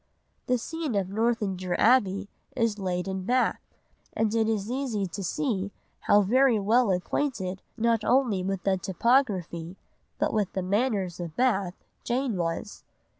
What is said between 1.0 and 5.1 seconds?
Northanger Abbey is laid in Bath, and it is easy